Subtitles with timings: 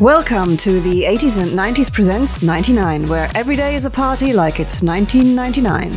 [0.00, 4.58] Welcome to the 80s and 90s Presents 99, where every day is a party like
[4.58, 5.92] it's 1999.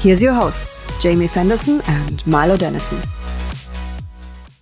[0.00, 3.00] Here's your hosts, Jamie Fenderson and Milo Dennison.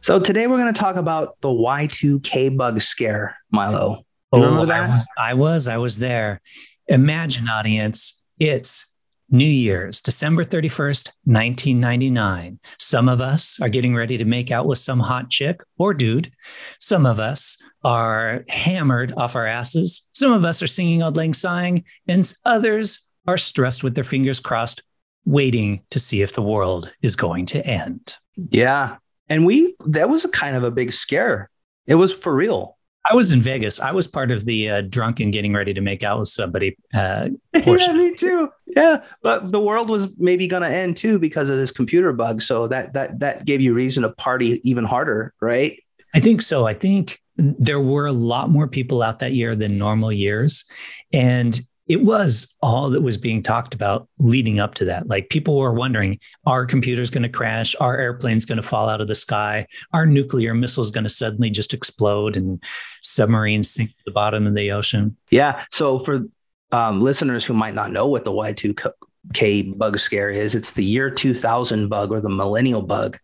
[0.00, 4.04] So today we're going to talk about the Y2K bug scare, Milo.
[4.34, 6.42] You oh, I was, I was, I was there.
[6.86, 8.92] Imagine, audience, it's
[9.30, 12.60] New Year's, December 31st, 1999.
[12.78, 16.30] Some of us are getting ready to make out with some hot chick or dude.
[16.78, 20.06] Some of us are hammered off our asses.
[20.12, 24.40] Some of us are singing Auld Lang Syne, and others are stressed with their fingers
[24.40, 24.82] crossed,
[25.24, 28.14] waiting to see if the world is going to end.
[28.36, 28.96] Yeah.
[29.28, 31.50] And we, that was a kind of a big scare.
[31.86, 32.76] It was for real.
[33.10, 33.80] I was in Vegas.
[33.80, 36.76] I was part of the uh, drunk and getting ready to make out with somebody.
[36.94, 38.48] Uh, yeah, me too.
[38.66, 42.40] Yeah, but the world was maybe going to end too because of this computer bug.
[42.42, 45.82] So that that that gave you reason to party even harder, right?
[46.14, 46.66] I think so.
[46.66, 50.64] I think there were a lot more people out that year than normal years.
[51.12, 55.08] And it was all that was being talked about leading up to that.
[55.08, 57.74] Like people were wondering, are computers going to crash?
[57.80, 59.66] Are airplanes going to fall out of the sky?
[59.92, 62.62] Are nuclear missiles going to suddenly just explode and
[63.00, 65.16] submarines sink to the bottom of the ocean?
[65.30, 65.64] Yeah.
[65.70, 66.22] So for
[66.70, 71.10] um, listeners who might not know what the Y2K bug scare is, it's the year
[71.10, 73.18] 2000 bug or the millennial bug.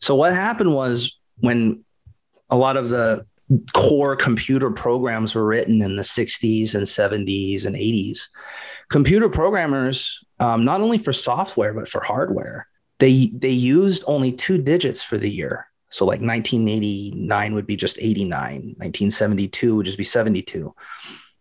[0.00, 1.82] So what happened was when
[2.50, 3.26] a lot of the
[3.74, 8.20] core computer programs were written in the 60s and 70s and 80s.
[8.88, 14.58] Computer programmers, um, not only for software but for hardware, they they used only two
[14.58, 15.66] digits for the year.
[15.90, 20.74] So like 1989 would be just 89, 1972 would just be 72.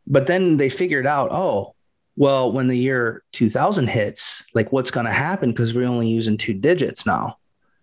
[0.08, 1.76] But then they figured out, oh,
[2.17, 6.38] well, when the year 2000 hits, like what's going to happen because we're only using
[6.38, 7.38] two digits now.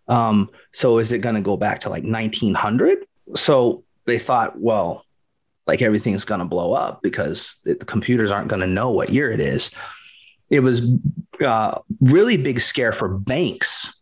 [0.08, 3.06] Um, so is it going to go back to like 1900?
[3.34, 5.04] So they thought, well,
[5.66, 9.30] like everything's going to blow up because the computers aren't going to know what year
[9.30, 9.70] it is.
[10.50, 10.92] It was
[11.44, 13.94] uh, really big scare for banks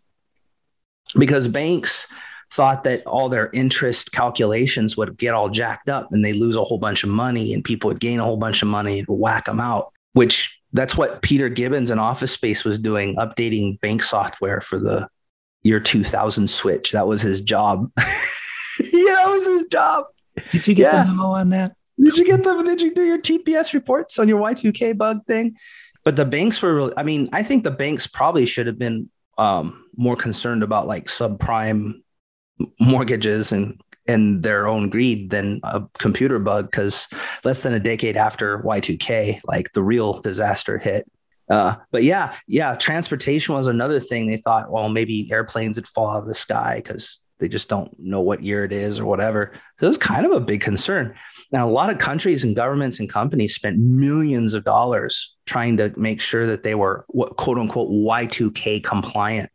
[1.19, 2.07] because banks
[2.53, 6.65] thought that all their interest calculations would get all jacked up and they lose a
[6.65, 9.47] whole bunch of money and people would gain a whole bunch of money and whack
[9.47, 14.61] them out, which that's what Peter Gibbons in Office Space was doing, updating bank software
[14.61, 15.09] for the
[15.65, 16.93] year 2000 switch.
[16.93, 17.91] That was his job.
[18.93, 20.07] yeah, that was his job.
[20.51, 21.05] Did you get yeah.
[21.05, 21.77] the memo on that?
[21.99, 22.63] Did you get the?
[22.63, 25.57] Did you do your TPS reports on your Y2K bug thing?
[26.05, 26.93] But the banks were really.
[26.97, 31.07] I mean, I think the banks probably should have been um, more concerned about like
[31.07, 32.03] subprime
[32.79, 37.09] mortgages and and their own greed than a computer bug because
[37.45, 41.11] less than a decade after Y2K, like the real disaster hit.
[41.51, 44.27] Uh, but yeah, yeah, transportation was another thing.
[44.27, 47.95] They thought, well, maybe airplanes would fall out of the sky because they just don't
[47.99, 49.53] know what year it is or whatever.
[49.79, 51.15] So it's kind of a big concern.
[51.53, 55.93] Now, a lot of countries and governments and companies spent millions of dollars trying to
[55.97, 59.51] make sure that they were what quote unquote Y2K compliant.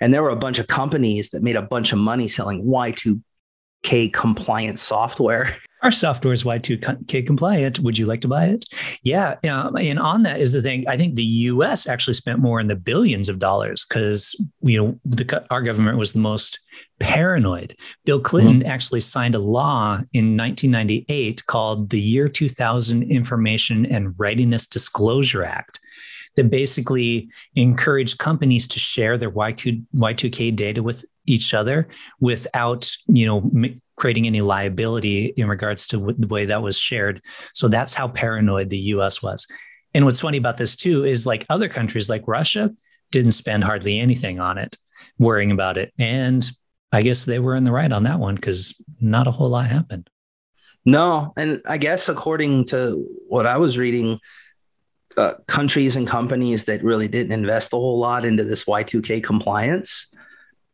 [0.00, 4.12] And there were a bunch of companies that made a bunch of money selling Y2K
[4.12, 5.56] compliant software.
[5.82, 7.80] Our software is Y2K compliant.
[7.80, 8.66] Would you like to buy it?
[9.02, 9.36] Yeah.
[9.50, 10.86] Um, and on that is the thing.
[10.88, 11.86] I think the U.S.
[11.86, 16.12] actually spent more in the billions of dollars because you know the, our government was
[16.12, 16.58] the most
[16.98, 17.76] paranoid.
[18.04, 18.70] Bill Clinton mm-hmm.
[18.70, 25.80] actually signed a law in 1998 called the Year 2000 Information and Readiness Disclosure Act
[26.36, 31.88] that basically encouraged companies to share their Y2, Y2K data with each other
[32.20, 33.50] without, you know,
[34.00, 37.22] creating any liability in regards to the way that was shared.
[37.52, 39.46] So that's how paranoid the US was.
[39.92, 42.70] And what's funny about this too is like other countries like Russia
[43.12, 44.76] didn't spend hardly anything on it,
[45.18, 45.92] worrying about it.
[45.98, 46.48] And
[46.92, 49.66] I guess they were in the right on that one because not a whole lot
[49.66, 50.08] happened.
[50.86, 51.34] No.
[51.36, 54.18] And I guess according to what I was reading,
[55.16, 60.06] uh, countries and companies that really didn't invest a whole lot into this Y2K compliance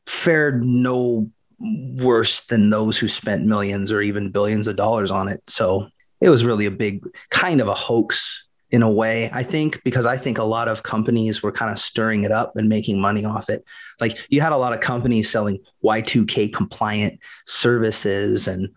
[0.06, 5.42] fared no worse than those who spent millions or even billions of dollars on it.
[5.46, 5.88] So
[6.20, 10.06] it was really a big kind of a hoax in a way, I think, because
[10.06, 13.24] I think a lot of companies were kind of stirring it up and making money
[13.24, 13.64] off it.
[14.00, 18.68] Like you had a lot of companies selling Y2K compliant services and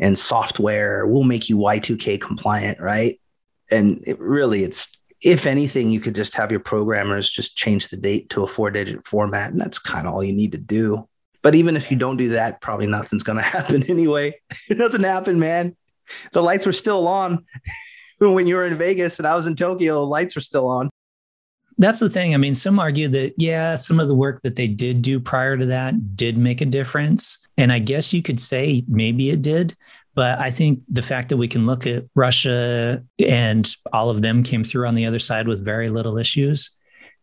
[0.00, 1.06] and software.
[1.06, 3.20] We'll make you Y2K compliant, right?
[3.70, 7.96] And it really it's if anything, you could just have your programmers just change the
[7.96, 9.50] date to a four digit format.
[9.50, 11.08] And that's kind of all you need to do.
[11.44, 14.40] But even if you don't do that, probably nothing's going to happen anyway.
[14.70, 15.76] Nothing happened, man.
[16.32, 17.44] The lights were still on
[18.18, 20.02] when you were in Vegas and I was in Tokyo.
[20.04, 20.90] Lights were still on.
[21.76, 22.34] That's the thing.
[22.34, 25.56] I mean, some argue that, yeah, some of the work that they did do prior
[25.56, 27.38] to that did make a difference.
[27.58, 29.74] And I guess you could say maybe it did.
[30.14, 34.44] But I think the fact that we can look at Russia and all of them
[34.44, 36.70] came through on the other side with very little issues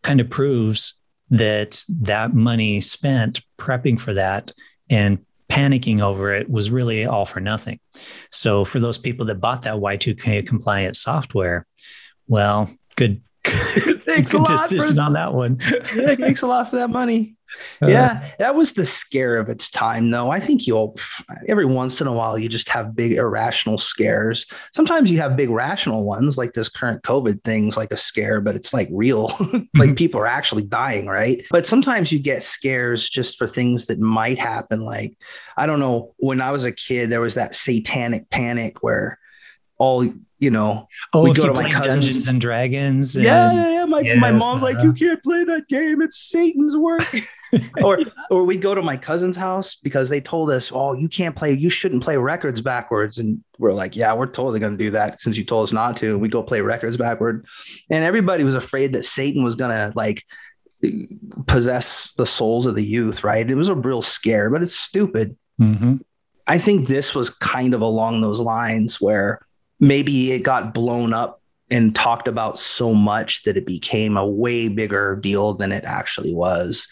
[0.03, 1.00] kind of proves
[1.31, 4.51] that that money spent prepping for that
[4.89, 7.80] and panicking over it was really all for nothing.
[8.30, 11.66] So for those people that bought that Y2K compliant software,
[12.28, 15.60] well, good thanks good decision for, on that one.
[15.95, 17.36] yeah, thanks a lot for that money.
[17.81, 20.30] Uh, yeah, that was the scare of its time, though.
[20.30, 20.98] I think you'll
[21.48, 24.45] every once in a while you just have big irrational scares.
[24.74, 28.56] Sometimes you have big rational ones, like this current COVID thing's like a scare, but
[28.56, 29.27] it's like real.
[29.39, 29.94] like mm-hmm.
[29.95, 31.44] people are actually dying, right?
[31.50, 34.81] But sometimes you get scares just for things that might happen.
[34.81, 35.18] Like,
[35.57, 39.19] I don't know, when I was a kid, there was that satanic panic where
[39.77, 40.07] all
[40.42, 42.06] you know, oh, we go to my cousins.
[42.06, 43.15] Dungeons and Dragons.
[43.15, 43.51] And, yeah,
[43.92, 44.20] yeah, yeah.
[44.20, 46.02] My, yes, my mom's like, you can't play that game.
[46.02, 47.04] It's Satan's work.
[47.84, 48.00] or
[48.30, 51.54] or we'd go to my cousin's house because they told us, oh, you can't play,
[51.54, 53.18] you shouldn't play records backwards.
[53.18, 55.98] And we're like, yeah, we're totally going to do that since you told us not
[55.98, 56.12] to.
[56.12, 57.46] And we go play records backward.
[57.90, 60.26] And everybody was afraid that Satan was going to like
[61.48, 63.50] possess the souls of the youth, right?
[63.50, 65.38] It was a real scare, but it's stupid.
[65.60, 65.98] Mm-hmm.
[66.48, 69.46] I think this was kind of along those lines where
[69.80, 71.41] maybe it got blown up
[71.71, 76.33] and talked about so much that it became a way bigger deal than it actually
[76.33, 76.85] was.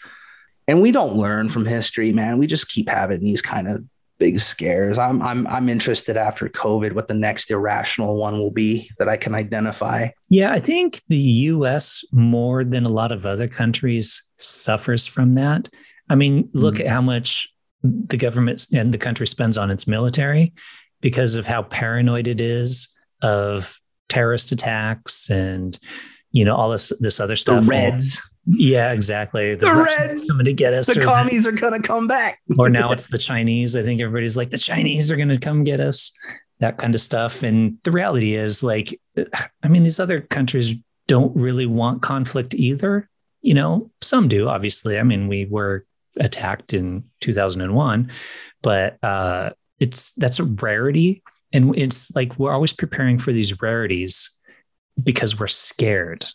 [0.66, 2.38] And we don't learn from history, man.
[2.38, 3.84] We just keep having these kind of
[4.18, 4.98] big scares.
[4.98, 9.16] I'm I'm I'm interested after COVID what the next irrational one will be that I
[9.16, 10.10] can identify.
[10.28, 15.68] Yeah, I think the US more than a lot of other countries suffers from that.
[16.08, 16.86] I mean, look mm-hmm.
[16.86, 17.48] at how much
[17.82, 20.52] the government and the country spends on its military
[21.00, 23.79] because of how paranoid it is of
[24.10, 25.78] terrorist attacks and
[26.32, 27.64] you know all this this other stuff.
[27.64, 28.20] The Reds.
[28.46, 29.54] Yeah, exactly.
[29.54, 30.86] The, the Reds coming to get us.
[30.86, 32.40] The commies are going to come back.
[32.58, 33.76] or now it's the Chinese.
[33.76, 36.12] I think everybody's like the Chinese are going to come get us.
[36.58, 37.42] That kind of stuff.
[37.42, 38.98] And the reality is, like,
[39.62, 40.74] I mean, these other countries
[41.06, 43.08] don't really want conflict either.
[43.40, 44.98] You know, some do, obviously.
[44.98, 45.86] I mean, we were
[46.18, 48.10] attacked in 2001,
[48.62, 51.22] but uh, it's that's a rarity
[51.52, 54.30] and it's like we're always preparing for these rarities
[55.02, 56.26] because we're scared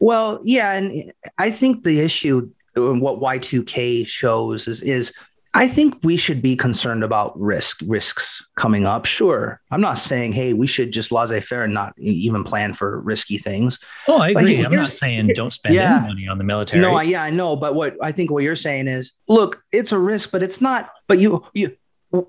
[0.00, 5.12] well yeah and i think the issue um, what y2k shows is is
[5.56, 9.06] I think we should be concerned about risk risks coming up.
[9.06, 13.00] Sure, I'm not saying hey we should just laissez faire and not even plan for
[13.00, 13.78] risky things.
[14.06, 14.62] Oh, I agree.
[14.62, 16.82] I'm not saying don't spend yeah, any money on the military.
[16.82, 19.98] No, yeah, I know, but what I think what you're saying is, look, it's a
[19.98, 20.90] risk, but it's not.
[21.06, 21.74] But you you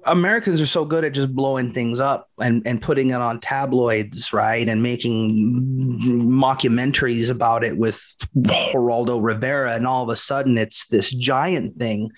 [0.05, 4.33] Americans are so good at just blowing things up and, and putting it on tabloids,
[4.33, 4.67] right?
[4.67, 8.03] And making mockumentaries about it with
[8.37, 9.75] Geraldo Rivera.
[9.75, 12.09] And all of a sudden, it's this giant thing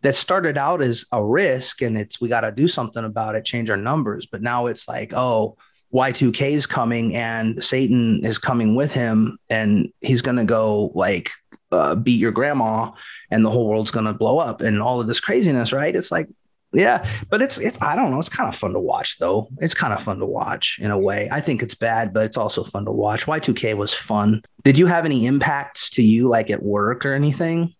[0.00, 3.44] that started out as a risk and it's we got to do something about it,
[3.44, 4.26] change our numbers.
[4.26, 5.56] But now it's like, oh,
[5.92, 11.30] Y2K is coming and Satan is coming with him and he's going to go like
[11.70, 12.90] uh, beat your grandma
[13.30, 15.94] and the whole world's going to blow up and all of this craziness, right?
[15.94, 16.28] It's like,
[16.72, 18.18] yeah, but it's it's I don't know.
[18.18, 19.48] It's kind of fun to watch though.
[19.58, 21.28] It's kind of fun to watch in a way.
[21.30, 23.26] I think it's bad, but it's also fun to watch.
[23.26, 24.42] Y2K was fun.
[24.62, 27.74] Did you have any impacts to you like at work or anything?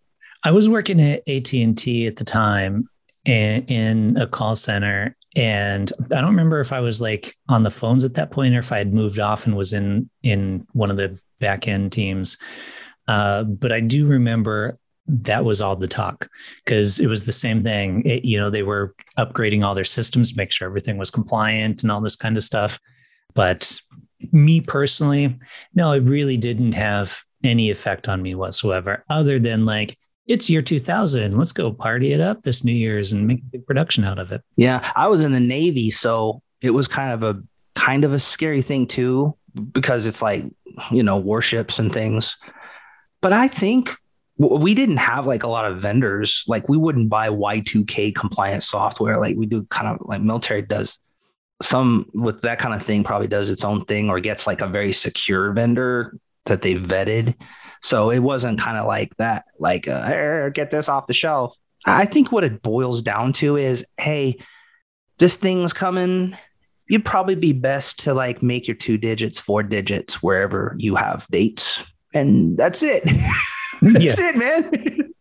[0.44, 2.88] I was working at AT&T at the time
[3.24, 7.70] in, in a call center and I don't remember if I was like on the
[7.70, 10.90] phones at that point or if I had moved off and was in in one
[10.90, 12.36] of the back end teams.
[13.08, 16.28] Uh, but I do remember that was all the talk
[16.64, 18.02] because it was the same thing.
[18.06, 21.82] It, you know, they were upgrading all their systems to make sure everything was compliant
[21.82, 22.80] and all this kind of stuff.
[23.34, 23.80] But
[24.30, 25.38] me personally,
[25.74, 30.62] no, it really didn't have any effect on me whatsoever, other than like, it's year
[30.62, 31.36] 2000.
[31.36, 34.30] Let's go party it up this New Year's and make a big production out of
[34.30, 34.40] it.
[34.54, 34.88] Yeah.
[34.94, 35.90] I was in the Navy.
[35.90, 37.42] So it was kind of a
[37.74, 39.36] kind of a scary thing too,
[39.72, 40.44] because it's like,
[40.92, 42.36] you know, warships and things.
[43.20, 43.96] But I think
[44.38, 46.44] we didn't have like a lot of vendors.
[46.46, 50.98] Like we wouldn't buy Y2K compliant software like we do kind of like military does.
[51.60, 54.66] Some with that kind of thing probably does its own thing or gets like a
[54.66, 57.34] very secure vendor that they vetted.
[57.82, 61.56] So it wasn't kind of like that, like uh, get this off the shelf.
[61.84, 64.38] I think what it boils down to is, hey,
[65.18, 66.36] this thing's coming.
[66.88, 71.26] You'd probably be best to like make your two digits, four digits wherever you have
[71.30, 71.80] dates,
[72.12, 73.08] and that's it.
[73.92, 74.28] That's yeah.
[74.28, 75.12] it, man.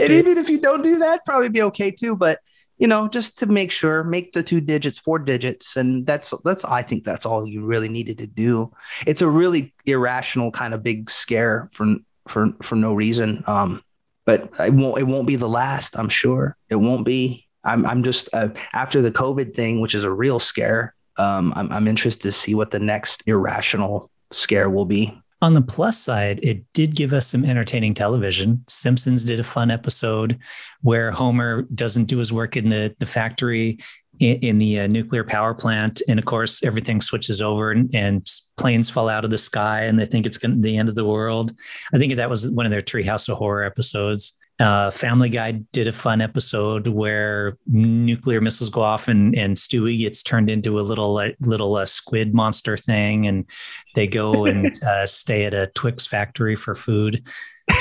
[0.00, 2.14] and even if you don't do that, probably be okay too.
[2.14, 2.40] But
[2.76, 6.64] you know, just to make sure, make the two digits four digits, and that's that's
[6.64, 8.70] I think that's all you really needed to do.
[9.06, 11.96] It's a really irrational kind of big scare for
[12.28, 13.42] for for no reason.
[13.46, 13.82] Um,
[14.26, 15.98] but it won't it won't be the last.
[15.98, 17.48] I'm sure it won't be.
[17.64, 20.94] I'm I'm just uh, after the COVID thing, which is a real scare.
[21.16, 25.18] Um, I'm I'm interested to see what the next irrational scare will be.
[25.44, 28.64] On the plus side, it did give us some entertaining television.
[28.66, 30.38] Simpsons did a fun episode
[30.80, 33.78] where Homer doesn't do his work in the, the factory
[34.20, 36.00] in, in the uh, nuclear power plant.
[36.08, 39.98] And of course, everything switches over and, and planes fall out of the sky and
[39.98, 41.52] they think it's gonna, the end of the world.
[41.92, 44.34] I think that was one of their Treehouse of Horror episodes.
[44.60, 49.98] Uh, Family Guy did a fun episode where nuclear missiles go off and, and Stewie
[49.98, 53.50] gets turned into a little uh, little uh, squid monster thing, and
[53.96, 57.26] they go and uh, stay at a Twix factory for food.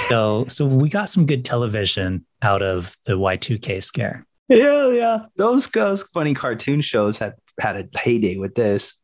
[0.07, 4.25] So so we got some good television out of the Y2K scare.
[4.49, 5.19] Yeah, yeah.
[5.35, 8.97] Those those funny cartoon shows had had a heyday with this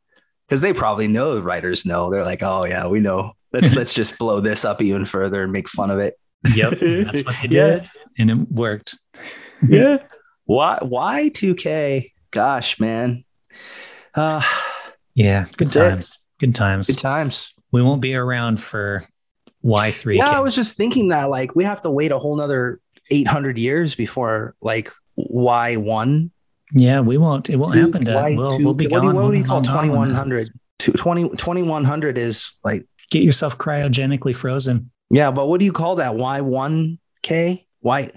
[0.47, 2.09] because they probably know the writers know.
[2.09, 3.33] They're like, oh yeah, we know.
[3.53, 6.15] Let's let's just blow this up even further and make fun of it.
[6.55, 8.01] Yep, that's what they did, yeah.
[8.17, 8.95] and it worked.
[9.67, 9.97] yeah.
[10.45, 10.79] Why?
[10.81, 12.11] Why 2K?
[12.31, 13.23] Gosh, man.
[14.15, 14.41] Uh,
[15.13, 15.45] yeah.
[15.57, 16.17] Good times.
[16.17, 16.45] It.
[16.45, 16.87] Good times.
[16.87, 17.53] Good times.
[17.71, 19.03] We won't be around for
[19.63, 20.17] Y3.
[20.17, 22.79] Yeah, I was just thinking that like we have to wait a whole nother
[23.11, 26.31] 800 years before like Y1.
[26.73, 27.49] Yeah, we won't.
[27.49, 28.05] It won't happen.
[28.05, 29.15] To, Y2, we'll, we'll be what gone.
[29.15, 30.49] Do, what do you call 2100?
[30.79, 34.91] 20, 2100 is like get yourself cryogenically frozen.
[35.09, 36.15] Yeah, but what do you call that?
[36.15, 37.65] Y one K?
[37.79, 38.11] Why?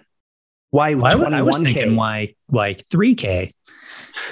[0.70, 1.90] Why twenty one K?
[1.94, 3.50] Why why three K?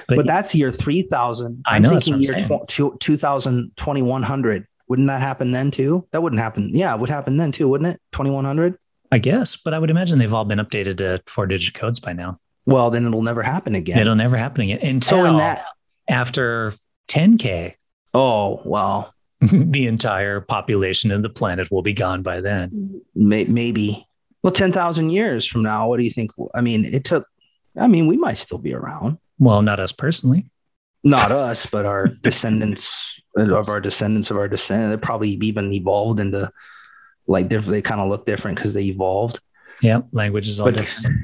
[0.08, 1.62] But, but that's year three thousand.
[1.66, 1.90] I know.
[1.90, 4.66] Thinking year tw- two thousand twenty one hundred.
[4.88, 6.06] Wouldn't that happen then too?
[6.12, 6.70] That wouldn't happen.
[6.74, 8.00] Yeah, it would happen then too, wouldn't it?
[8.10, 8.76] Twenty one hundred.
[9.12, 12.12] I guess, but I would imagine they've all been updated to four digit codes by
[12.12, 12.36] now.
[12.66, 13.98] Well, then it'll never happen again.
[13.98, 15.64] It'll never happen again until so in that,
[16.08, 16.74] after
[17.08, 17.74] 10K.
[18.14, 19.12] Oh, well,
[19.50, 23.00] the entire population of the planet will be gone by then.
[23.14, 24.06] Maybe.
[24.42, 26.30] Well, 10,000 years from now, what do you think?
[26.54, 27.26] I mean, it took,
[27.76, 29.18] I mean, we might still be around.
[29.38, 30.50] Well, not us personally.
[31.02, 35.00] Not us, but our descendants uh, of our descendants of our descendants.
[35.00, 36.50] They probably even evolved into
[37.26, 39.40] like they kind of look different because they evolved.
[39.80, 41.16] Yeah, language is all but, different.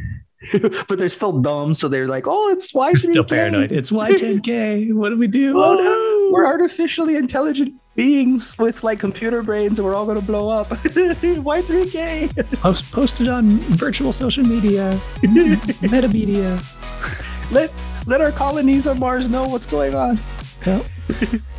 [0.89, 3.73] but they're still dumb, so they're like, "Oh, it's Y." They're still paranoid.
[3.73, 4.95] It's Y10K.
[4.95, 5.59] what do we do?
[5.59, 10.21] Oh, oh no, we're artificially intelligent beings with like computer brains, and we're all going
[10.21, 10.69] to blow up.
[10.69, 12.61] Y3K.
[12.61, 16.63] Post posted on virtual social media, metamedia.
[17.51, 17.73] Let
[18.07, 20.19] let our colonies on Mars know what's going on.
[20.65, 20.85] Yep.